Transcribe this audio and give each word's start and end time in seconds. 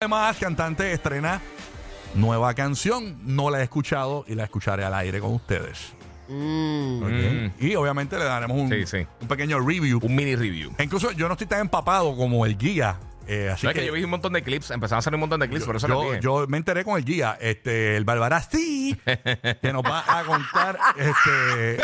Además, 0.00 0.36
cantante 0.38 0.92
estrena 0.92 1.40
nueva 2.14 2.54
canción. 2.54 3.18
No 3.24 3.50
la 3.50 3.58
he 3.58 3.64
escuchado 3.64 4.24
y 4.28 4.36
la 4.36 4.44
escucharé 4.44 4.84
al 4.84 4.94
aire 4.94 5.18
con 5.18 5.32
ustedes. 5.34 5.92
Mm. 6.28 7.02
¿ok? 7.02 7.10
Mm. 7.10 7.66
Y 7.66 7.74
obviamente 7.74 8.16
le 8.16 8.22
daremos 8.24 8.56
un, 8.60 8.68
Sí, 8.70 8.86
sí. 8.86 9.06
un 9.20 9.26
pequeño 9.26 9.58
review. 9.58 9.98
Un 10.00 10.14
mini 10.14 10.36
review. 10.36 10.70
E 10.78 10.84
incluso 10.84 11.10
yo 11.10 11.26
no 11.26 11.32
estoy 11.32 11.48
tan 11.48 11.62
empapado 11.62 12.16
como 12.16 12.46
el 12.46 12.56
guía. 12.56 12.96
eh, 13.26 13.50
así 13.52 13.62
¿Sabes 13.62 13.74
que, 13.74 13.80
que, 13.80 13.86
yo 13.88 13.92
vi 13.94 14.04
un 14.04 14.10
montón 14.10 14.34
de 14.34 14.42
clips, 14.44 14.70
empezaron 14.70 15.00
a 15.00 15.02
salir 15.02 15.16
un 15.16 15.20
montón 15.22 15.40
de 15.40 15.48
clips, 15.48 15.64
por 15.64 15.74
eso 15.74 15.88
les 15.88 15.96
yo, 15.96 16.02
dije. 16.04 16.20
yo 16.22 16.46
me 16.46 16.58
enteré 16.58 16.84
con 16.84 16.96
el 16.96 17.04
guía, 17.04 17.36
este, 17.40 17.96
el 17.96 18.04
Barbarasti, 18.04 18.96
que 19.60 19.72
nos 19.72 19.82
va 19.82 20.04
a 20.06 20.22
contar 20.22 20.78
este, 20.96 21.82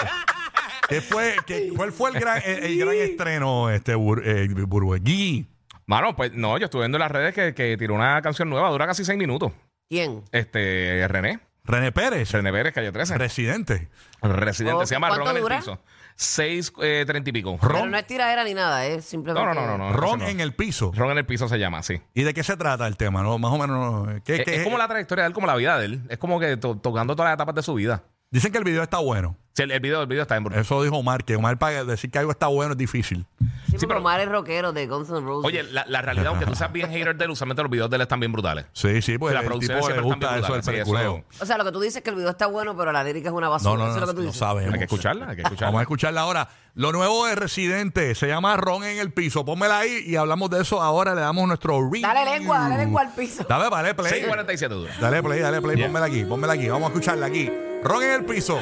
qué 0.88 1.00
fue, 1.00 1.34
qué- 1.48 1.72
cuál 1.74 1.90
fue 1.90 2.10
el 2.10 2.20
gran, 2.20 2.40
el, 2.46 2.62
el 2.62 2.78
gran 2.78 2.94
estreno, 2.94 3.70
este, 3.70 3.96
Bur, 3.96 4.22
eh, 4.24 4.46
Burbuegui. 4.54 5.48
Mano, 5.86 6.16
pues 6.16 6.32
no, 6.32 6.56
yo 6.58 6.64
estuve 6.66 6.82
viendo 6.82 6.96
en 6.96 7.00
las 7.00 7.10
redes 7.10 7.34
que, 7.34 7.54
que 7.54 7.76
tiró 7.76 7.94
una 7.94 8.20
canción 8.22 8.48
nueva, 8.48 8.70
dura 8.70 8.86
casi 8.86 9.04
seis 9.04 9.18
minutos. 9.18 9.52
¿Quién? 9.88 10.22
Este, 10.32 11.06
René, 11.08 11.40
René 11.64 11.92
Pérez, 11.92 12.30
René 12.32 12.50
Pérez, 12.52 12.72
calle 12.74 12.90
13. 12.90 13.18
residente. 13.18 13.88
Residente, 14.22 14.82
Oh, 14.82 14.86
se 14.86 14.94
llama 14.94 15.08
¿cuánto 15.08 15.26
Ron 15.26 15.36
en 15.36 15.42
dura? 15.42 15.56
el 15.56 15.60
piso. 15.60 15.78
Seis, 16.16 16.72
eh, 16.80 17.04
treinta 17.06 17.28
y 17.28 17.32
pico. 17.32 17.58
Pero 17.60 17.74
Ron, 17.74 17.90
no 17.90 17.98
es 17.98 18.06
tiradera 18.06 18.44
ni 18.44 18.54
nada, 18.54 18.86
es 18.86 19.04
simplemente. 19.04 19.46
No, 19.46 19.54
no, 19.54 19.66
no, 19.66 19.76
no. 19.76 19.90
no, 19.90 19.96
Ron 19.96 20.20
ese 20.22 20.24
no. 20.26 20.30
en 20.30 20.40
el 20.40 20.54
piso. 20.54 20.92
Ron 20.94 21.10
en 21.10 21.18
el 21.18 21.26
piso 21.26 21.48
se 21.48 21.58
llama, 21.58 21.82
sí. 21.82 22.00
¿Y 22.14 22.22
de 22.22 22.32
qué 22.32 22.42
se 22.44 22.56
trata 22.56 22.86
el 22.86 22.96
tema? 22.96 23.22
¿no? 23.22 23.36
Más 23.38 23.52
o 23.52 23.58
menos. 23.58 24.22
¿qué- 24.24 24.36
Es, 24.36 24.44
qué- 24.44 24.54
es 24.56 24.64
como 24.64 24.78
la 24.78 24.86
trayectoria 24.88 25.24
de 25.24 25.28
él, 25.28 25.34
como 25.34 25.46
la 25.48 25.56
vida 25.56 25.76
de 25.78 25.86
él. 25.86 26.02
Es 26.08 26.18
como 26.18 26.38
que 26.40 26.56
to- 26.56 26.76
tocando 26.78 27.14
todas 27.16 27.30
las 27.30 27.34
etapas 27.34 27.54
de 27.56 27.62
su 27.62 27.74
vida. 27.74 28.04
Dicen 28.34 28.50
que 28.50 28.58
el 28.58 28.64
video 28.64 28.82
está 28.82 28.98
bueno. 28.98 29.36
Sí, 29.52 29.62
el, 29.62 29.70
el 29.70 29.78
video, 29.78 30.00
el 30.02 30.08
video 30.08 30.22
está 30.22 30.34
en 30.36 30.42
brutal. 30.42 30.60
Eso 30.60 30.82
dijo 30.82 30.96
Omar, 30.96 31.22
que 31.24 31.36
Omar 31.36 31.56
para 31.56 31.84
decir 31.84 32.10
que 32.10 32.18
algo 32.18 32.32
está 32.32 32.48
bueno 32.48 32.72
es 32.72 32.78
difícil. 32.78 33.24
Sí, 33.70 33.78
Sí, 33.78 33.86
pero 33.86 34.00
Omar 34.00 34.20
es 34.20 34.28
rockero 34.28 34.72
de 34.72 34.88
Guns 34.88 35.08
N' 35.08 35.20
Roses. 35.20 35.46
Oye, 35.46 35.62
la, 35.62 35.84
la 35.86 36.02
realidad, 36.02 36.28
aunque 36.28 36.44
tú 36.46 36.54
seas 36.56 36.72
bien 36.72 36.90
hater 36.90 37.16
de 37.16 37.24
él, 37.26 37.30
usualmente 37.30 37.62
los 37.62 37.70
videos 37.70 37.88
de 37.90 37.94
él 37.96 38.02
están 38.02 38.18
bien 38.18 38.32
brutales. 38.32 38.66
Sí, 38.72 39.00
sí, 39.02 39.16
pues 39.18 39.32
La 39.34 39.40
el 39.40 39.46
producción 39.46 39.76
tipo 39.78 39.88
le 39.88 39.94
siempre 39.94 40.10
está 40.12 40.26
gusta 40.26 40.32
bien 40.34 40.44
eso 40.44 40.52
del 40.52 40.60
brutal, 40.62 40.62
sí, 40.64 40.70
peliculeo. 40.92 41.24
eso- 41.30 41.42
O 41.44 41.46
sea, 41.46 41.58
lo 41.58 41.64
que 41.64 41.70
tú 41.72 41.80
dices 41.80 41.96
es 41.98 42.02
que 42.02 42.10
el 42.10 42.16
video 42.16 42.30
está 42.30 42.46
bueno, 42.48 42.76
pero 42.76 42.90
la 42.90 43.04
lírica 43.04 43.28
es 43.28 43.34
una 43.34 43.48
basura. 43.48 43.70
No, 43.70 43.76
no, 43.78 43.84
Eso 43.84 43.92
no, 43.92 43.96
es 43.96 44.00
lo 44.00 44.06
que 44.08 44.12
tú 44.14 44.20
no 44.22 44.26
dices. 44.26 44.38
sabemos. 44.40 44.72
Hay 44.74 44.78
que 44.80 44.84
escucharla, 44.86 45.28
hay 45.28 45.36
que 45.36 45.42
escucharla. 45.42 45.66
Vamos 45.68 45.78
a 45.78 45.82
escucharla 45.82 46.20
ahora. 46.22 46.48
Lo 46.74 46.90
nuevo 46.92 47.26
de 47.26 47.36
Residente 47.36 48.14
se 48.16 48.26
llama 48.26 48.56
Ron 48.56 48.82
en 48.82 48.98
el 48.98 49.12
piso. 49.12 49.44
Pónmela 49.44 49.78
ahí 49.78 50.02
y 50.04 50.16
hablamos 50.16 50.50
de 50.50 50.60
eso 50.62 50.82
ahora. 50.82 51.14
Le 51.14 51.20
damos 51.20 51.46
nuestro 51.46 51.80
review. 51.80 52.02
Dale 52.02 52.24
lengua, 52.38 52.58
dale 52.58 52.78
lengua 52.78 53.02
al 53.02 53.14
piso. 53.14 53.44
Dale, 53.48 53.70
dale, 53.70 53.94
play. 53.94 54.24
6.47 54.24 54.68
dura. 54.70 54.92
Dale 55.00 55.22
play, 55.22 55.38
dale 55.40 55.62
play. 55.62 55.80
Pónmela 55.80 56.06
aquí, 56.06 56.24
pónmela 56.24 56.52
aquí. 56.54 56.68
Vamos 56.68 56.86
a 56.86 56.92
escucharla 56.92 57.26
aquí. 57.26 57.48
Ron 57.84 58.02
en 58.02 58.10
el 58.12 58.24
piso. 58.24 58.58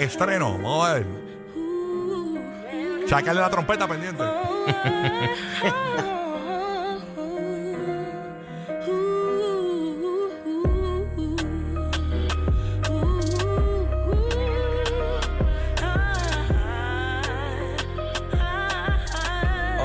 Estreno. 0.00 0.54
Vamos 0.54 0.88
a 0.88 0.94
ver. 0.94 1.06
Sácale 3.08 3.40
la 3.40 3.48
trompeta 3.48 3.86
pendiente. 3.86 4.22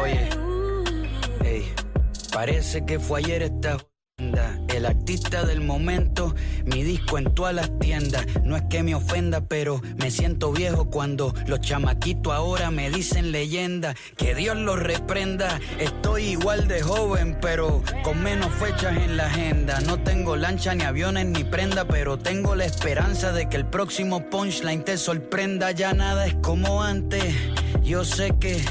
Oye, 0.01 0.29
ey, 1.45 1.73
parece 2.33 2.83
que 2.85 2.99
fue 2.99 3.19
ayer 3.19 3.43
esta. 3.43 3.77
El 4.83 4.87
artista 4.87 5.45
del 5.45 5.61
momento, 5.61 6.35
mi 6.65 6.83
disco 6.83 7.17
en 7.17 7.33
todas 7.33 7.55
las 7.55 7.79
tiendas. 7.79 8.25
No 8.43 8.57
es 8.57 8.63
que 8.63 8.83
me 8.83 8.95
ofenda, 8.95 9.39
pero 9.39 9.81
me 9.95 10.11
siento 10.11 10.51
viejo 10.51 10.89
cuando 10.89 11.33
los 11.47 11.61
chamaquitos 11.61 12.33
ahora 12.33 12.69
me 12.69 12.89
dicen 12.89 13.31
leyenda. 13.31 13.95
Que 14.17 14.35
Dios 14.35 14.57
los 14.57 14.77
reprenda. 14.77 15.57
Estoy 15.79 16.23
igual 16.31 16.67
de 16.67 16.81
joven, 16.81 17.37
pero 17.41 17.81
con 18.03 18.21
menos 18.21 18.53
fechas 18.55 18.97
en 18.97 19.15
la 19.15 19.27
agenda. 19.27 19.79
No 19.79 19.99
tengo 19.99 20.35
lancha, 20.35 20.75
ni 20.75 20.83
aviones, 20.83 21.27
ni 21.27 21.45
prenda, 21.45 21.85
pero 21.85 22.19
tengo 22.19 22.53
la 22.53 22.65
esperanza 22.65 23.31
de 23.31 23.47
que 23.47 23.55
el 23.55 23.65
próximo 23.65 24.29
punchline 24.29 24.83
te 24.83 24.97
sorprenda. 24.97 25.71
Ya 25.71 25.93
nada 25.93 26.27
es 26.27 26.35
como 26.41 26.83
antes. 26.83 27.33
Yo 27.83 28.03
sé 28.03 28.33
que 28.37 28.61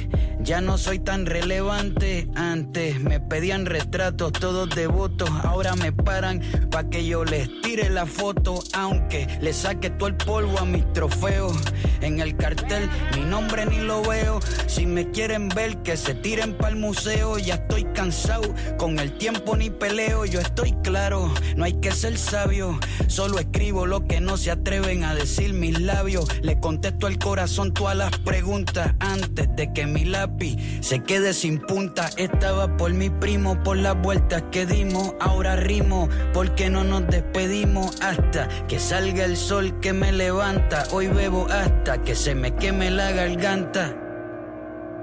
ya 0.44 0.60
no 0.60 0.78
soy 0.78 0.98
tan 0.98 1.26
relevante. 1.26 2.28
Antes 2.34 3.00
me 3.00 3.20
pedían 3.20 3.66
retratos 3.66 4.32
todos 4.32 4.69
devotos. 4.70 5.30
Ahora 5.44 5.75
me 5.76 5.92
paran 5.92 6.41
pa' 6.70 6.84
que 6.84 7.06
yo 7.06 7.25
les 7.25 7.48
tire 7.72 7.88
la 7.88 8.05
foto. 8.05 8.62
Aunque 8.75 9.27
le 9.41 9.53
saque 9.53 9.88
todo 9.88 10.09
el 10.09 10.16
polvo 10.16 10.59
a 10.59 10.65
mis 10.65 10.84
trofeos. 10.93 11.56
En 12.03 12.21
el 12.21 12.37
cartel 12.37 12.91
mi 13.16 13.25
nombre 13.25 13.65
ni 13.65 13.78
lo 13.78 14.03
veo. 14.03 14.41
Si 14.66 14.84
me 14.87 15.10
quieren 15.10 15.49
ver 15.49 15.78
que 15.78 15.97
se 15.97 16.15
tiren 16.15 16.55
pa'l 16.55 16.77
museo. 16.77 17.38
Ya 17.38 17.55
estoy 17.55 17.84
cansado. 17.94 18.55
Con 18.78 18.99
el 18.99 19.16
tiempo 19.16 19.56
ni 19.56 19.71
peleo. 19.71 20.27
Yo 20.27 20.41
estoy 20.41 20.72
claro. 20.82 21.32
No 21.56 21.65
hay 21.65 21.75
que 21.75 21.93
ser 21.93 22.19
sabio. 22.19 22.78
Solo 23.06 23.38
escribo 23.38 23.87
lo 23.87 24.05
que 24.05 24.21
no 24.21 24.37
se 24.37 24.50
atreven 24.50 25.05
a 25.05 25.15
decir 25.15 25.55
mis 25.55 25.81
labios. 25.81 26.27
Le 26.43 26.61
contesto 26.61 27.06
al 27.06 27.19
corazón 27.19 27.72
todas 27.72 27.97
las 27.97 28.19
preguntas 28.19 28.94
antes 29.00 29.49
de 29.56 29.72
que 29.72 29.87
mi 29.87 30.05
lápiz 30.05 30.56
se 30.81 31.03
quede 31.03 31.32
sin 31.32 31.59
punta. 31.59 32.11
Estaba 32.19 32.77
por 32.77 32.93
mi 32.93 33.09
primo, 33.09 33.62
por 33.62 33.78
las 33.78 34.00
vueltas 34.00 34.44
que 34.50 34.66
dimos. 34.66 35.15
Ahora 35.21 35.56
rimo, 35.56 36.09
porque 36.34 36.69
no 36.69 36.84
nos 36.84 37.06
despedimos 37.06 37.62
hasta 38.00 38.49
que 38.67 38.78
salga 38.78 39.25
el 39.25 39.37
sol 39.37 39.78
que 39.81 39.93
me 39.93 40.11
levanta. 40.11 40.84
Hoy 40.91 41.06
bebo 41.06 41.47
hasta 41.49 42.03
que 42.03 42.15
se 42.15 42.34
me 42.34 42.55
queme 42.56 42.91
la 42.91 43.12
garganta. 43.12 43.95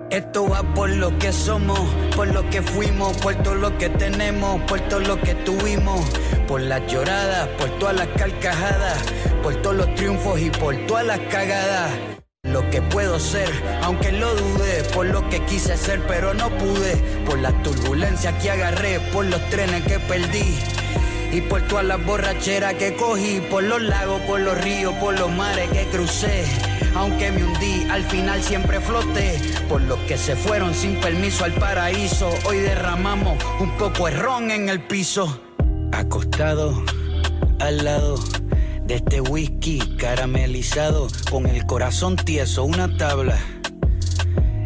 Esto 0.10 0.50
va 0.50 0.62
por 0.74 0.90
lo 0.90 1.18
que 1.20 1.32
somos, 1.32 1.80
por 2.16 2.28
lo 2.28 2.50
que 2.50 2.62
fuimos, 2.62 3.16
por 3.18 3.36
todo 3.36 3.56
lo 3.56 3.78
que 3.78 3.90
tenemos, 3.90 4.62
por 4.64 4.80
todo 4.82 5.00
lo 5.00 5.22
que 5.22 5.36
tuvimos, 5.36 6.02
por 6.48 6.62
las 6.62 6.86
lloradas, 6.92 7.48
por 7.60 7.70
todas 7.80 7.96
las 7.96 8.08
carcajadas, 8.08 8.98
por 9.42 9.56
todos 9.62 9.78
los 9.78 9.96
triunfos 9.96 10.40
y 10.42 10.50
por 10.50 10.76
todas 10.88 11.06
las 11.06 11.20
cagadas. 11.32 11.92
Lo 12.44 12.68
que 12.72 12.82
puedo 12.82 13.20
ser, 13.20 13.50
aunque 13.84 14.12
lo 14.12 14.34
dudé, 14.34 14.84
por 14.94 15.06
lo 15.06 15.30
que 15.30 15.46
quise 15.46 15.78
ser, 15.78 16.02
pero 16.08 16.34
no 16.34 16.50
pude, 16.58 16.96
por 17.26 17.40
las 17.40 17.62
turbulencias 17.64 18.34
que 18.42 18.52
agarré, 18.52 19.00
por 19.14 19.26
los 19.26 19.42
trenes 19.50 19.84
que 19.84 20.00
perdí. 20.00 20.58
Y 21.32 21.42
por 21.42 21.62
todas 21.64 21.86
las 21.86 22.04
borracheras 22.04 22.74
que 22.76 22.96
cogí, 22.96 23.40
por 23.50 23.64
los 23.64 23.82
lagos, 23.82 24.20
por 24.22 24.40
los 24.40 24.60
ríos, 24.62 24.94
por 24.96 25.18
los 25.20 25.32
mares 25.32 25.70
que 25.70 25.86
crucé. 25.86 26.44
Aunque 26.96 27.32
me 27.32 27.44
hundí, 27.44 27.88
al 27.90 28.04
final 28.04 28.42
siempre 28.42 28.82
floté. 28.82 29.40
Por 29.68 29.82
los 29.82 30.00
que 30.00 30.18
se 30.18 30.36
fueron 30.36 30.74
sin 30.74 30.96
permiso 30.96 31.46
al 31.46 31.54
paraíso. 31.54 32.30
Hoy 32.46 32.58
derramamos 32.58 33.38
un 33.60 33.78
poco 33.78 34.08
de 34.08 34.12
ron 34.12 34.50
en 34.50 34.70
el 34.70 34.82
piso. 34.82 35.40
Acostado 35.92 36.84
al 37.60 37.84
lado 37.84 38.18
de 38.86 38.96
este 38.96 39.22
whisky 39.22 39.78
caramelizado, 39.98 41.08
con 41.30 41.46
el 41.46 41.66
corazón 41.68 42.16
tieso, 42.16 42.64
una 42.64 42.98
tabla. 42.98 43.38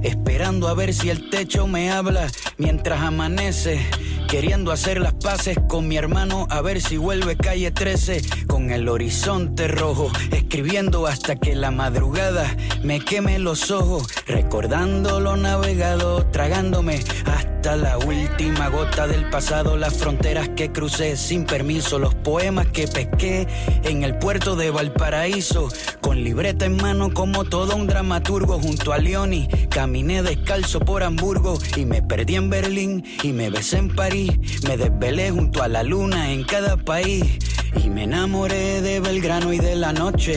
Esperando 0.02 0.70
a 0.70 0.74
ver 0.74 0.94
si 0.94 1.10
el 1.10 1.30
techo 1.30 1.68
me 1.68 1.92
habla 1.92 2.28
mientras 2.58 3.02
amanece. 3.02 3.86
Queriendo 4.34 4.72
hacer 4.72 5.00
las 5.00 5.14
paces 5.14 5.56
con 5.70 5.88
mi 5.88 5.96
hermano 5.96 6.48
a 6.50 6.60
ver 6.62 6.82
si 6.82 6.98
vuelve 6.98 7.38
calle 7.38 7.70
13 7.70 8.48
con 8.48 8.72
el 8.72 8.90
horizonte 8.90 9.68
rojo. 9.68 10.12
Escribiendo 10.32 11.06
hasta 11.06 11.36
que 11.36 11.54
la 11.54 11.70
madrugada 11.70 12.58
me 12.82 13.00
queme 13.00 13.38
los 13.38 13.70
ojos. 13.70 14.08
Recordando 14.26 15.20
lo 15.20 15.38
navegado, 15.38 16.26
tragándome 16.32 17.04
hasta 17.28 17.53
la 17.64 17.98
última 17.98 18.68
gota 18.68 19.08
del 19.08 19.30
pasado. 19.30 19.78
Las 19.78 19.96
fronteras 19.96 20.50
que 20.50 20.72
crucé 20.72 21.16
sin 21.16 21.46
permiso. 21.46 21.98
Los 21.98 22.14
poemas 22.14 22.68
que 22.68 22.88
pesqué 22.88 23.48
en 23.84 24.04
el 24.04 24.18
puerto 24.18 24.56
de 24.56 24.70
Valparaíso. 24.70 25.70
Con 26.02 26.24
libreta 26.24 26.66
en 26.66 26.76
mano 26.76 27.14
como 27.14 27.46
todo 27.46 27.76
un 27.76 27.88
dramaturgo 27.88 28.60
junto 28.60 28.92
a 28.92 28.98
Leoni. 28.98 29.48
Caminé 29.70 30.22
descalzo 30.22 30.82
por 30.82 31.04
Hamburgo 31.04 31.58
y 31.78 31.86
me 31.86 32.02
perdí 32.02 32.36
en 32.36 32.50
Berlín 32.50 33.06
y 33.24 33.32
me 33.32 33.50
besé 33.50 33.78
en 33.78 33.96
París. 33.96 34.32
Me 34.68 34.76
desvelé 34.76 35.32
junto 35.32 35.64
a 35.64 35.70
la 35.70 35.84
luna 35.84 36.32
en 36.32 36.44
cada 36.44 36.76
país 36.76 37.24
y 37.82 37.90
me 37.90 38.04
enamoré 38.04 38.82
de 38.82 39.00
Belgrano 39.00 39.54
y 39.54 39.60
de 39.60 39.76
la 39.76 39.94
noche. 39.94 40.36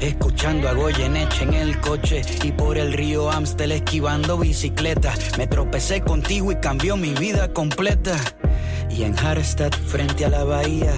Escuchando 0.00 0.66
a 0.66 0.72
Goyeneche 0.72 1.44
en 1.44 1.52
el 1.52 1.78
coche 1.78 2.22
y 2.42 2.52
por 2.52 2.78
el 2.78 2.94
río 2.94 3.30
Amstel 3.30 3.72
esquivando 3.72 4.38
bicicleta. 4.38 5.12
Me 5.36 5.46
tropecé 5.46 6.00
contigo 6.00 6.50
y 6.50 6.56
cambió 6.56 6.96
mi 6.96 7.12
vida 7.12 7.52
completa. 7.52 8.16
Y 8.88 9.02
en 9.02 9.18
Harstad, 9.18 9.70
frente 9.72 10.24
a 10.24 10.30
la 10.30 10.44
bahía, 10.44 10.94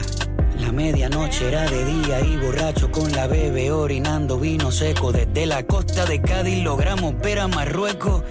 la 0.61 0.71
medianoche 0.71 1.49
era 1.49 1.69
de 1.69 1.85
día 1.85 2.21
y 2.21 2.37
borracho 2.37 2.93
con 2.93 3.11
la 3.11 3.27
bebé 3.27 3.73
orinando 3.73 4.39
vino 4.39 4.71
seco. 4.71 5.11
Desde 5.11 5.47
la 5.47 5.65
costa 5.65 6.07
de 6.07 6.23
Cádiz 6.23 6.63
logramos 6.63 7.19
ver 7.21 7.41
a 7.41 7.49
Marruecos 7.49 8.23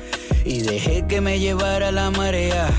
y 0.45 0.61
dejé 0.61 1.05
que 1.05 1.19
me 1.19 1.39
llevara 1.39 1.91
la 1.91 2.11
marea. 2.11 2.69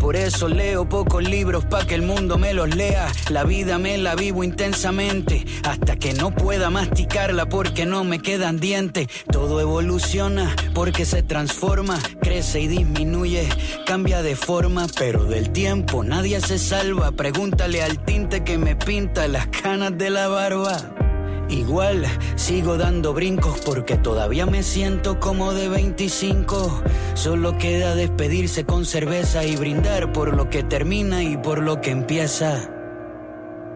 Por 0.00 0.16
eso 0.16 0.48
leo 0.48 0.88
pocos 0.88 1.22
libros 1.22 1.64
pa' 1.64 1.86
que 1.86 1.94
el 1.94 2.02
mundo 2.02 2.36
me 2.38 2.52
los 2.54 2.74
lea. 2.74 3.10
La 3.30 3.44
vida 3.44 3.78
me 3.78 3.96
la 3.98 4.14
vivo 4.14 4.44
intensamente 4.44 5.44
hasta 5.62 5.96
que 5.96 6.12
no 6.12 6.30
pueda 6.30 6.70
masticarla 6.70 7.46
porque 7.46 7.86
no 7.86 8.04
me 8.04 8.18
quedan 8.18 8.58
dientes. 8.58 9.08
Todo 9.30 9.60
evoluciona 9.60 10.54
porque 10.74 11.04
se 11.04 11.22
transforma, 11.22 11.98
crece 12.20 12.60
y 12.60 12.68
disminuye, 12.68 13.48
cambia 13.86 14.22
de 14.22 14.36
forma, 14.36 14.86
pero 14.98 15.24
del 15.24 15.50
tiempo 15.50 16.04
nadie 16.04 16.40
se 16.40 16.58
salva. 16.58 17.12
Pregúntale 17.12 17.82
al 17.82 18.04
tinte 18.04 18.44
que 18.44 18.58
me 18.58 18.76
pinta 18.76 19.28
las 19.28 19.46
canas 19.46 19.96
de 19.96 20.10
la 20.10 20.28
barba. 20.28 21.03
Igual 21.48 22.06
sigo 22.36 22.78
dando 22.78 23.12
brincos 23.12 23.60
porque 23.60 23.96
todavía 23.96 24.46
me 24.46 24.62
siento 24.62 25.20
como 25.20 25.52
de 25.52 25.68
25. 25.68 26.82
Solo 27.14 27.58
queda 27.58 27.94
despedirse 27.94 28.64
con 28.64 28.86
cerveza 28.86 29.44
y 29.44 29.56
brindar 29.56 30.12
por 30.12 30.34
lo 30.34 30.48
que 30.48 30.62
termina 30.62 31.22
y 31.22 31.36
por 31.36 31.62
lo 31.62 31.80
que 31.80 31.90
empieza. 31.90 32.70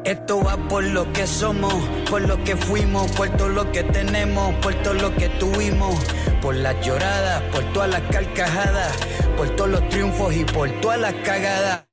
Esto 0.04 0.42
va 0.42 0.56
por 0.68 0.84
lo 0.84 1.12
que 1.12 1.26
somos, 1.26 1.74
por 2.08 2.22
lo 2.22 2.42
que 2.42 2.56
fuimos, 2.56 3.10
por 3.12 3.28
todo 3.30 3.48
lo 3.48 3.70
que 3.72 3.82
tenemos, 3.82 4.54
por 4.56 4.74
todo 4.76 4.94
lo 4.94 5.14
que 5.14 5.28
tuvimos, 5.28 5.94
por 6.40 6.54
las 6.54 6.74
lloradas, 6.86 7.42
por 7.52 7.62
todas 7.72 7.90
las 7.90 8.02
carcajadas, 8.02 8.96
por 9.36 9.50
todos 9.50 9.70
los 9.70 9.88
triunfos 9.88 10.34
y 10.34 10.44
por 10.44 10.70
todas 10.80 11.00
las 11.00 11.14
cagadas 11.16 11.87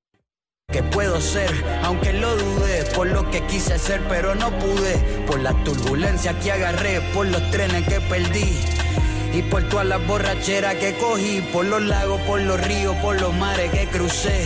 que 0.75 0.83
puedo 0.83 1.21
ser, 1.21 1.49
aunque 1.83 2.11
lo 2.11 2.35
dudé, 2.35 2.83
por 2.95 3.07
lo 3.07 3.31
que 3.31 3.39
quise 3.43 3.79
ser 3.79 4.01
pero 4.09 4.35
no 4.35 4.51
pude, 4.59 5.23
por 5.25 5.39
la 5.39 5.53
turbulencia 5.63 6.37
que 6.39 6.51
agarré, 6.51 6.99
por 7.13 7.27
los 7.27 7.49
trenes 7.49 7.87
que 7.87 8.01
perdí. 8.01 8.59
Y 9.31 9.41
por 9.43 9.63
todas 9.69 9.85
las 9.85 10.05
borracheras 10.05 10.75
que 10.75 10.93
cogí, 10.95 11.39
por 11.53 11.63
los 11.63 11.81
lagos, 11.81 12.19
por 12.27 12.41
los 12.41 12.59
ríos, 12.59 12.93
por 12.97 13.21
los 13.21 13.33
mares 13.35 13.71
que 13.71 13.87
crucé. 13.87 14.45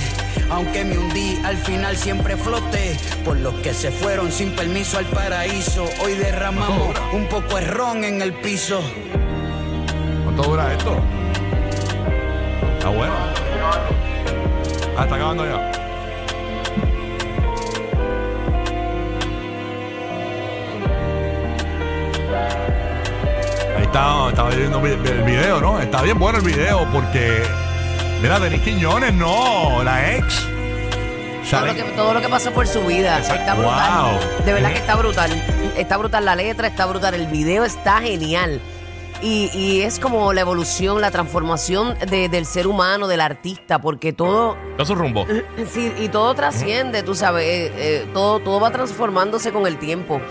Aunque 0.51 0.85
me 0.85 0.99
hundí, 0.99 1.41
al 1.43 1.57
final 1.57 1.97
siempre 1.97 2.37
floté. 2.37 2.95
Por 3.25 3.37
los 3.37 3.55
que 3.61 3.73
se 3.73 3.89
fueron 3.89 4.31
sin 4.31 4.55
permiso 4.55 4.99
al 4.99 5.05
paraíso. 5.05 5.85
Hoy 6.03 6.13
derramamos 6.13 6.95
un 7.11 7.27
poco 7.27 7.55
de 7.55 7.61
ron 7.61 8.03
en 8.03 8.21
el 8.21 8.33
piso. 8.33 8.81
¿Cuánto 10.23 10.43
dura 10.43 10.73
esto? 10.73 10.95
Está 12.77 12.89
bueno. 12.89 13.15
Ah, 14.95 15.03
está 15.03 15.15
acabando 15.15 15.45
ya. 15.45 15.88
Está, 23.89 24.29
estaba 24.29 24.49
viendo 24.49 24.81
vi- 24.81 24.91
el 24.91 25.23
video, 25.23 25.59
¿no? 25.61 25.79
Está 25.79 26.01
bien 26.01 26.17
bueno 26.19 26.39
el 26.39 26.45
video 26.45 26.87
porque. 26.91 27.43
Mira, 28.21 28.39
Denis 28.39 28.61
Quiñones, 28.61 29.13
no, 29.13 29.81
la 29.83 30.15
ex. 30.15 30.45
Todo 31.49 31.65
lo, 31.65 31.73
que, 31.73 31.83
todo 31.83 32.13
lo 32.13 32.21
que 32.21 32.27
pasó 32.29 32.51
por 32.51 32.67
su 32.67 32.81
vida. 32.85 33.17
Está 33.19 33.55
brutal. 33.55 34.11
Wow. 34.37 34.45
De 34.45 34.53
verdad 34.53 34.69
que 34.71 34.77
está 34.77 34.95
brutal. 34.95 35.71
Está 35.77 35.97
brutal 35.97 36.25
la 36.25 36.35
letra, 36.35 36.67
está 36.67 36.85
brutal 36.85 37.13
el 37.15 37.27
video, 37.27 37.63
está 37.65 38.01
genial. 38.01 38.61
Y, 39.21 39.49
y 39.53 39.81
es 39.81 39.99
como 39.99 40.31
la 40.31 40.41
evolución, 40.41 41.01
la 41.01 41.11
transformación 41.11 41.97
de- 42.09 42.29
del 42.29 42.45
ser 42.45 42.67
humano, 42.67 43.07
del 43.07 43.19
artista, 43.21 43.79
porque 43.79 44.13
todo, 44.13 44.57
Todo 44.77 44.85
su 44.85 44.95
rumbo. 44.95 45.25
sí, 45.73 45.91
y 45.99 46.09
todo 46.09 46.35
trasciende, 46.35 47.03
tú 47.03 47.15
sabes, 47.15 47.45
eh, 47.45 47.71
eh, 47.75 48.07
todo, 48.13 48.39
todo 48.39 48.59
va 48.59 48.69
transformándose 48.71 49.51
con 49.51 49.65
el 49.65 49.77
tiempo. 49.77 50.21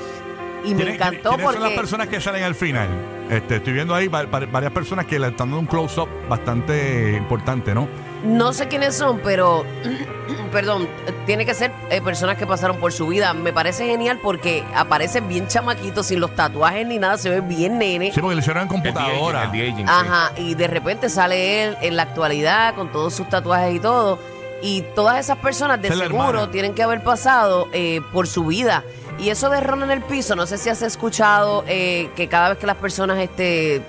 Y 0.64 0.70
me 0.70 0.76
¿Quiénes- 0.84 0.94
encantó 0.94 1.31
¿Quiénes 1.31 1.44
son 1.46 1.55
las 1.55 1.62
porque 1.70 1.76
personas 1.76 2.08
que 2.08 2.20
salen 2.20 2.44
al 2.44 2.55
final? 2.55 2.88
Este, 3.30 3.56
estoy 3.56 3.75
viendo 3.75 3.94
ahí 3.94 4.08
va- 4.08 4.25
va- 4.25 4.46
varias 4.46 4.72
personas 4.72 5.04
que 5.06 5.19
le 5.19 5.26
están 5.28 5.48
dando 5.48 5.58
un 5.60 5.66
close-up 5.66 6.08
bastante 6.28 7.12
importante, 7.16 7.75
¿no? 7.75 7.86
no 8.25 8.52
sé 8.52 8.66
quiénes 8.66 8.96
son, 8.96 9.20
pero, 9.22 9.64
perdón, 10.52 10.88
tiene 11.26 11.46
que 11.46 11.54
ser 11.54 11.70
eh, 11.90 12.00
personas 12.00 12.36
que 12.36 12.46
pasaron 12.46 12.78
por 12.78 12.92
su 12.92 13.06
vida. 13.06 13.32
Me 13.32 13.52
parece 13.52 13.86
genial 13.86 14.19
porque 14.22 14.64
aparecen 14.75 15.28
bien 15.28 15.46
chamaquitos, 15.46 16.06
sin 16.06 16.19
los 16.20 16.34
tatuajes 16.34 16.84
ni 16.86 16.98
nada, 16.98 17.16
se 17.19 17.30
ve 17.30 17.40
bien 17.40 17.78
nene. 17.78 18.10
Sí, 18.12 18.20
porque 18.20 18.34
lo 18.34 18.40
hicieron 18.40 18.62
en 18.62 18.66
El 18.69 18.72
computadora. 18.72 19.46
de-aging, 19.46 19.60
el 19.60 19.66
de-aging, 19.84 19.86
sí. 19.86 19.92
Ajá, 19.94 20.32
y 20.36 20.54
de 20.54 20.66
repente 20.66 21.08
sale 21.08 21.62
él 21.64 21.76
en 21.81 21.96
la 21.96 22.02
actualidad 22.04 22.74
con 22.74 22.90
todos 22.90 23.14
sus 23.14 23.28
tatuajes 23.28 23.74
y 23.76 23.81
todo. 23.81 24.19
Y 24.62 24.82
todas 24.96 25.20
esas 25.20 25.36
personas 25.38 25.81
de 25.81 25.86
Esa 25.86 25.94
es 25.94 25.98
la 26.00 26.06
seguro 26.06 26.28
hermana. 26.31 26.50
tienen 26.50 26.74
que 26.74 26.82
haber 26.82 27.04
pasado 27.04 27.69
eh, 27.72 28.00
por 28.12 28.26
su 28.26 28.46
vida. 28.46 28.82
Y 29.19 29.31
eso 29.31 29.49
de 29.50 29.61
ron 29.61 29.82
en 29.82 29.91
el 29.91 30.03
piso, 30.03 30.37
no 30.37 30.47
sé 30.47 30.59
si 30.59 30.69
has 30.69 30.81
escuchado 30.82 31.65
eh, 31.67 32.09
que 32.15 32.29
cada 32.29 32.50
vez 32.50 32.59
que 32.59 32.67
las 32.67 32.76
personas 32.76 33.19
este, 33.19 33.82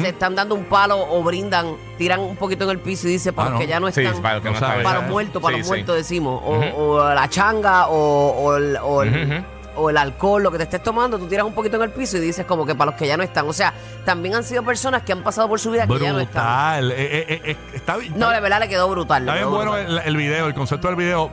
se 0.00 0.08
están 0.08 0.34
dando 0.34 0.54
un 0.54 0.64
palo 0.64 0.98
o 0.98 1.22
brindan, 1.22 1.74
tiran 1.98 2.20
un 2.20 2.36
poquito 2.36 2.64
en 2.64 2.70
el 2.70 2.78
piso 2.78 3.06
y 3.06 3.12
dice 3.12 3.32
para 3.32 3.48
Ah, 3.48 3.50
los 3.50 3.60
no. 3.60 3.60
que 3.60 3.66
ya 3.70 3.80
no 3.80 3.90
Sí, 3.90 4.00
están. 4.00 4.22
para 4.22 4.34
los 4.36 4.42
que 4.42 4.50
no 4.50 4.54
No 4.60 4.82
para 4.82 5.00
los 5.02 5.10
muertos, 5.10 5.42
para 5.42 5.54
Sí, 5.56 5.58
los 5.60 5.66
sí. 5.66 5.70
muertos 5.72 5.96
decimos. 5.96 6.42
O, 6.44 6.82
o 6.82 7.14
la 7.14 7.28
changa 7.28 7.88
o, 7.88 8.30
o 8.30 8.56
el, 8.56 8.76
o 8.82 9.02
el- 9.02 9.44
o 9.76 9.88
alcohol, 9.88 10.42
lo 10.42 10.50
que 10.50 10.58
te 10.58 10.64
estés 10.64 10.82
tomando, 10.82 11.16
tú 11.18 11.26
tiras 11.28 11.46
un 11.46 11.54
poquito 11.54 11.76
en 11.76 11.82
el 11.82 11.90
piso 11.90 12.16
y 12.16 12.20
dices 12.20 12.44
como 12.44 12.66
que 12.66 12.74
para 12.74 12.90
los 12.90 12.98
que 12.98 13.06
ya 13.06 13.16
no 13.16 13.22
están. 13.22 13.48
O 13.48 13.52
sea, 13.52 13.72
también 14.04 14.34
han 14.34 14.44
sido 14.44 14.62
personas 14.62 15.02
que 15.02 15.12
han 15.12 15.22
pasado 15.22 15.48
por 15.48 15.60
su 15.60 15.70
vida 15.70 15.86
que 15.86 15.98
ya 16.00 16.12
no 16.12 16.20
están. 16.20 16.80
Brutal. 16.80 16.90
Eh, 16.92 16.96
eh, 17.28 17.40
eh, 17.44 17.56
está, 17.74 17.96
No, 18.16 18.30
de 18.30 18.40
verdad 18.40 18.60
le 18.60 18.68
quedó 18.68 18.88
brutal. 18.90 19.22
Está 19.22 19.34
bien 19.34 19.48
bueno 19.50 19.72
brutal. 19.72 19.98
el, 20.00 20.06
el 20.08 20.16
video, 20.16 20.46
el 20.48 20.54
concepto 20.54 20.88
del 20.88 20.96
video. 20.96 21.30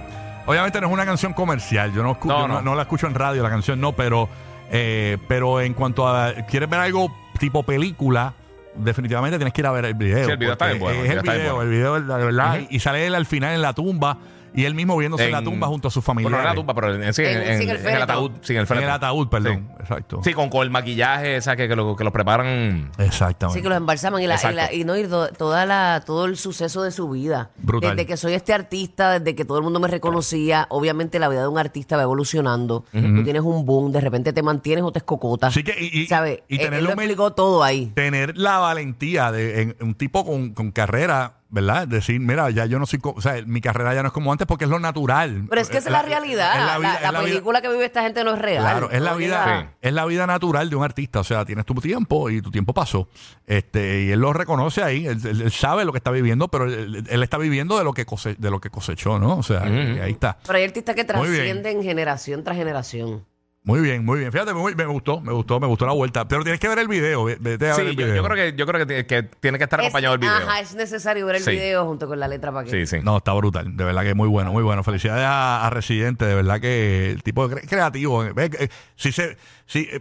Obviamente 0.47 0.81
no 0.81 0.87
es 0.87 0.93
una 0.93 1.05
canción 1.05 1.33
comercial. 1.33 1.93
Yo 1.93 2.01
no, 2.01 2.15
escu- 2.15 2.25
No, 2.25 2.39
yo 2.41 2.47
no, 2.47 2.53
no. 2.55 2.61
no 2.61 2.75
la 2.75 2.81
escucho 2.83 3.05
en 3.05 3.13
radio, 3.13 3.43
la 3.43 3.49
canción 3.49 3.79
no, 3.79 3.91
pero, 3.93 4.27
eh, 4.71 5.17
pero 5.27 5.61
en 5.61 5.73
cuanto 5.75 6.07
a. 6.07 6.33
¿Quieres 6.49 6.67
ver 6.69 6.79
algo 6.79 7.13
tipo 7.39 7.61
película? 7.63 8.33
Definitivamente 8.75 9.37
tienes 9.37 9.53
que 9.53 9.61
ir 9.61 9.67
a 9.67 9.71
ver 9.71 9.85
el 9.85 9.93
video. 9.95 10.25
Sí, 10.25 10.31
el 10.31 10.37
video 10.37 10.53
está 10.53 10.65
porque 10.65 10.77
bien 10.77 10.83
bueno, 10.83 11.03
Es 11.03 11.11
el 11.11 11.17
el 11.17 11.21
video 11.23 11.23
está 11.23 11.31
bien 11.33 11.41
video, 11.43 11.55
bueno. 11.55 11.71
el 11.71 11.77
video, 11.77 12.17
de 12.17 12.25
verdad. 12.25 12.59
Y 12.69 12.79
sale 12.79 13.05
él 13.07 13.15
al 13.15 13.25
final 13.25 13.53
en 13.55 13.61
la 13.61 13.73
tumba 13.73 14.17
y 14.53 14.65
él 14.65 14.73
mismo 14.75 14.97
viéndose 14.97 15.25
en, 15.25 15.31
la 15.31 15.43
tumba 15.43 15.67
junto 15.67 15.87
a 15.87 15.91
sus 15.91 16.03
Bueno, 16.05 16.21
familiares. 16.21 16.43
no 16.43 16.49
en 16.49 16.55
la 16.55 16.55
tumba, 16.55 16.73
pero 16.73 17.03
en, 17.03 17.13
sí, 17.13 17.23
En- 17.23 17.41
en, 17.41 17.57
sí, 17.59 17.63
en 17.63 17.69
el 17.69 17.77
en 17.85 17.95
el 17.95 18.01
ataúd. 18.01 18.31
Sí, 18.41 18.53
en 18.55 18.59
el 18.61 18.67
En 18.71 18.83
el 18.83 18.89
ataúd, 18.89 19.27
perdón. 19.29 19.69
Exacto. 19.79 20.21
Sí, 20.23 20.33
con, 20.33 20.49
con 20.49 20.63
el 20.63 20.69
maquillaje, 20.69 21.37
o 21.37 21.41
sea, 21.41 21.55
que, 21.55 21.67
que, 21.67 21.75
lo, 21.75 21.95
que 21.95 22.03
los 22.03 22.13
preparan. 22.13 22.91
Exactamente. 22.97 23.59
Sí, 23.59 23.63
que 23.63 23.69
los 23.69 23.77
embalsaman 23.77 24.21
y, 24.21 24.27
la, 24.27 24.33
y, 24.33 24.37
Exacto. 24.37 24.55
la- 24.57 24.73
y 24.73 24.83
no 24.83 24.95
to- 25.09 25.29
toda 25.29 25.65
la, 25.65 26.03
todo 26.05 26.25
el 26.25 26.37
suceso 26.37 26.83
de 26.83 26.91
su 26.91 27.09
vida. 27.09 27.51
Brutal. 27.57 27.95
Desde 27.95 28.05
que 28.07 28.17
soy 28.17 28.33
este 28.33 28.53
artista, 28.53 29.19
desde 29.19 29.35
que 29.35 29.45
todo 29.45 29.57
el 29.57 29.63
mundo 29.63 29.79
me 29.79 29.87
reconocía, 29.87 30.65
obviamente 30.69 31.19
la 31.19 31.29
vida 31.29 31.41
de 31.41 31.47
un 31.47 31.57
artista 31.59 31.97
va 31.97 32.03
evolucionando. 32.03 32.83
Tú 32.91 33.23
tienes 33.23 33.41
un 33.43 33.65
boom, 33.65 33.91
de 33.91 34.01
repente 34.01 34.33
te 34.33 34.43
mantienes 34.43 34.83
o 34.83 34.91
te 34.91 34.99
escocotas. 34.99 35.49
Así 35.49 35.63
que, 35.63 35.75
y, 35.79 36.01
y, 36.01 36.07
¿Sabes? 36.07 36.39
y 36.47 36.57
tener 36.57 36.79
él 36.79 36.83
lo 36.85 36.91
explicó 36.91 37.33
todo 37.33 37.63
ahí. 37.63 37.91
tener 37.95 38.37
la 38.37 38.57
valentía 38.59 39.31
de 39.31 39.61
en- 39.61 39.75
un 39.81 39.95
tipo 39.95 40.25
con, 40.25 40.53
con 40.53 40.71
carrera, 40.71 41.33
¿verdad? 41.49 41.87
Decir, 41.87 42.19
mira, 42.19 42.49
ya 42.49 42.65
yo 42.65 42.77
no 42.79 42.85
soy, 42.85 42.99
o 43.03 43.21
sea, 43.21 43.41
mi 43.45 43.61
carrera 43.61 43.93
ya 43.93 44.01
no 44.01 44.07
es 44.07 44.13
como 44.13 44.31
antes 44.31 44.45
porque 44.47 44.65
es 44.65 44.69
lo 44.69 44.79
natural. 44.79 45.45
Pero 45.49 45.61
es 45.61 45.69
que 45.69 45.77
esa 45.77 45.89
es 45.89 45.93
la 45.93 46.01
realidad. 46.01 46.51
es 46.53 46.59
La, 46.61 46.65
la 46.65 46.77
vida- 46.77 46.89
la 46.89 46.95
es 46.95 47.01
la 47.03 47.09
vida- 47.11 47.21
película 47.29 47.61
que 47.61 47.69
vive 47.69 47.85
esta 47.85 48.01
gente 48.03 48.23
no 48.23 48.33
es 48.33 48.39
real. 48.39 48.63
Claro, 48.63 48.91
es 48.91 49.01
la 49.01 49.13
vida, 49.15 49.61
Sí. 49.61 49.77
es 49.81 49.93
la 49.93 50.05
vida 50.05 50.27
natural 50.27 50.69
de 50.69 50.75
un 50.75 50.83
artista. 50.83 51.19
O 51.19 51.23
sea, 51.23 51.45
tienes 51.45 51.65
tu 51.65 51.73
tiempo 51.75 52.29
y 52.29 52.41
tu 52.41 52.51
tiempo 52.51 52.73
pasó. 52.73 53.07
Este, 53.45 54.03
y 54.03 54.11
él 54.11 54.19
lo 54.19 54.33
reconoce 54.33 54.83
ahí. 54.83 55.07
Él, 55.07 55.19
él- 55.25 55.41
él 55.43 55.51
sabe 55.51 55.85
lo 55.85 55.91
que 55.93 55.97
está 55.99 56.11
viviendo, 56.11 56.47
pero 56.49 56.65
él, 56.65 57.05
él 57.09 57.23
está 57.23 57.37
viviendo 57.37 57.77
de 57.77 57.83
lo 57.83 57.93
que 57.93 58.05
cose- 58.05 58.35
de 58.37 58.51
lo 58.51 58.59
que 58.59 58.69
cosechó, 58.69 59.19
¿no? 59.19 59.37
O 59.37 59.43
sea, 59.43 59.63
ahí 59.63 60.11
está. 60.11 60.37
Pero 60.45 60.57
hay 60.57 60.65
artistas 60.65 60.95
que 60.95 61.05
trascienden 61.05 61.81
generación 61.83 62.43
tras 62.43 62.57
generación. 62.57 63.25
Muy 63.67 63.81
bien, 63.81 64.05
muy 64.05 64.19
bien. 64.19 64.31
Fíjate, 64.31 64.53
muy- 64.53 64.73
me 64.75 64.85
gustó, 64.85 65.19
me 65.19 65.33
gustó, 65.33 65.59
me 65.59 65.67
gustó 65.67 65.85
la 65.85 65.91
vuelta. 65.91 66.25
Pero 66.25 66.41
tienes 66.43 66.57
que 66.59 66.69
ver 66.69 66.79
el 66.79 66.87
video. 66.87 67.25
ve- 67.25 67.37
Vete 67.37 67.65
a 67.69 67.75
ver 67.75 67.75
Sí, 67.75 67.81
el 67.91 67.97
yo, 67.97 68.05
video. 68.05 68.15
yo 68.15 68.23
creo 68.23 68.35
que, 68.37 68.57
yo 68.57 68.65
creo 68.65 68.79
que, 68.79 68.85
tiene- 68.85 69.05
que 69.05 69.23
tiene 69.23 69.57
que 69.57 69.65
estar 69.65 69.79
Es- 69.81 69.87
acompañado 69.87 70.13
del 70.13 70.21
video. 70.21 70.33
Ajá, 70.37 70.61
es 70.61 70.73
necesario 70.73 71.25
ver 71.25 71.35
el 71.35 71.41
Sí. 71.43 71.51
video 71.51 71.85
junto 71.85 72.07
con 72.07 72.17
la 72.17 72.29
letra 72.29 72.53
para 72.53 72.63
que. 72.63 72.71
Sí, 72.71 72.85
sí. 72.87 73.03
No, 73.03 73.17
está 73.17 73.33
brutal. 73.33 73.75
De 73.75 73.83
verdad 73.83 74.03
que 74.03 74.13
muy 74.13 74.29
bueno, 74.29 74.53
muy 74.53 74.63
bueno. 74.63 74.83
Felicidades 74.85 75.25
a, 75.25 75.67
a 75.67 75.69
Residente. 75.69 76.23
De 76.25 76.33
verdad 76.35 76.61
que 76.61 77.11
el 77.11 77.23
tipo 77.23 77.45
cre- 77.49 77.67
creativo. 77.67 78.23
Eh, 78.23 78.69
Si 78.95 79.11
se, 79.11 79.35
si, 79.65 79.79
eh, 79.91 79.99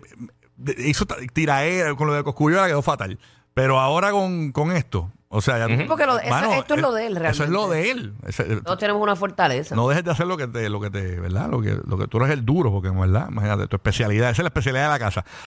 de- 0.58 0.88
hizo 0.88 1.04
tiraera 1.32 1.92
con 1.96 2.06
lo 2.06 2.14
de 2.14 2.22
Cosculluela 2.22 2.68
quedó 2.68 2.82
fatal. 2.82 3.18
Pero 3.56 3.80
ahora 3.80 4.10
con, 4.10 4.52
con 4.52 4.70
esto, 4.70 5.10
o 5.30 5.40
sea, 5.40 5.56
ya 5.56 5.66
tú- 5.66 5.86
Porque 5.88 6.04
lo- 6.04 6.18
eso- 6.18 6.52
esto 6.52 6.74
es 6.74 6.80
lo 6.82 6.92
de 6.92 7.06
él, 7.06 7.16
Eso 7.16 7.42
es 7.44 7.48
lo 7.48 7.70
realmente. 7.70 7.74
de 7.76 7.90
él. 7.90 8.14
Ese- 8.26 8.60
Todos 8.60 8.76
tenemos 8.78 9.00
una 9.02 9.16
fortaleza. 9.16 9.74
no 9.74 9.88
dejes 9.88 10.04
de 10.04 10.10
hacer 10.10 10.26
lo 10.26 10.36
que 10.36 10.46
te, 10.46 10.68
lo 10.68 10.78
que 10.78 10.90
te, 10.90 11.18
¿verdad? 11.18 11.48
Lo 11.48 11.62
que, 11.62 11.74
lo 11.86 11.96
que 11.96 12.06
tú 12.06 12.18
eres 12.18 12.30
el 12.32 12.44
duro, 12.44 12.70
porque 12.70 12.88
en 12.88 13.00
verdad, 13.00 13.28
imagínate, 13.30 13.66
tu 13.66 13.76
especialidad, 13.76 14.28
esa 14.28 14.42
es 14.42 14.44
la 14.44 14.48
especialidad 14.48 14.84
de 14.84 14.90
la 14.90 14.98
casa. 14.98 15.24